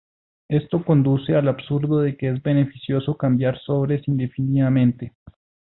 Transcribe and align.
Esto 0.49 0.83
conduce 0.83 1.35
al 1.35 1.47
absurdo 1.47 1.99
de 1.99 2.17
que 2.17 2.29
es 2.29 2.41
beneficioso 2.41 3.15
cambiar 3.17 3.59
sobres 3.61 4.07
indefinidamente. 4.07 5.13